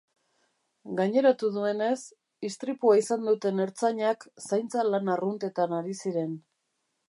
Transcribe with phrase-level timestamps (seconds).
[0.99, 1.91] Gaineratu duenez,
[2.49, 6.37] istripua izan duten ertzainak zaintza lan arruntetan ari ziren.